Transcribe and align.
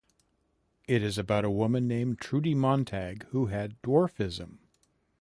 It 0.87 1.03
is 1.03 1.19
about 1.19 1.45
a 1.45 1.51
woman 1.51 1.87
named 1.87 2.17
Trudi 2.19 2.55
Montag 2.55 3.25
who 3.27 3.45
has 3.45 3.69
dwarfism. 3.83 4.57